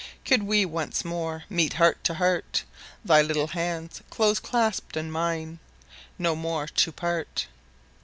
Could 0.25 0.41
we 0.41 0.65
once 0.65 1.05
more 1.05 1.43
Meet 1.47 1.73
heart 1.73 2.03
to 2.05 2.15
heart, 2.15 2.63
Thy 3.05 3.21
little 3.21 3.45
hands 3.49 4.01
close 4.09 4.39
clasped 4.39 4.97
in 4.97 5.11
mine, 5.11 5.59
No 6.17 6.35
more 6.35 6.65
to 6.65 6.91
part. 6.91 7.45